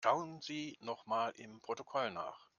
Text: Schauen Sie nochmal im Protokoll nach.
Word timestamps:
Schauen 0.03 0.41
Sie 0.41 0.79
nochmal 0.81 1.31
im 1.37 1.61
Protokoll 1.61 2.09
nach. 2.09 2.47